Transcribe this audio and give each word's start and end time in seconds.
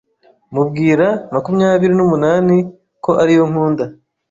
mubwira 0.53 1.07
makumyabiri 1.33 1.93
numunani 1.95 2.57
ko 3.03 3.11
ariyo 3.21 3.43
nkunda 3.49 3.83